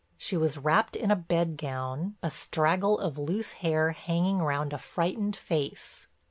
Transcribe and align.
She 0.17 0.35
was 0.35 0.57
wrapped 0.57 0.95
in 0.95 1.11
a 1.11 1.15
bed 1.15 1.57
gown, 1.57 2.15
a 2.23 2.31
straggle 2.31 2.97
of 2.97 3.19
loose 3.19 3.51
hair 3.61 3.91
hanging 3.91 4.39
round 4.39 4.73
a 4.73 4.79
frightened 4.79 5.35
face. 5.35 6.07